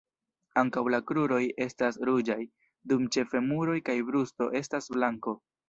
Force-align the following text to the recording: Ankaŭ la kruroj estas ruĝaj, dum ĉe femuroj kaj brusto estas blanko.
Ankaŭ 0.61 0.81
la 0.93 0.99
kruroj 1.11 1.41
estas 1.65 1.99
ruĝaj, 2.11 2.39
dum 2.93 3.05
ĉe 3.17 3.27
femuroj 3.35 3.79
kaj 3.91 3.99
brusto 4.11 4.51
estas 4.65 4.93
blanko. 4.99 5.39